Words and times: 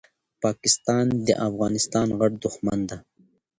پاکستان 0.43 1.05
دي 1.25 1.33
افغانستان 1.47 2.07
غټ 2.19 2.31
دښمن 2.43 2.79
ده 2.89 2.97